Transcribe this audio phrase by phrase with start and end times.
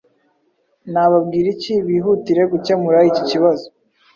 [0.91, 3.65] nababwira iki bihutire gukemura iki kibazo.